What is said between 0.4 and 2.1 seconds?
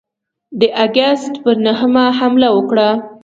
د آګسټ پر نهمه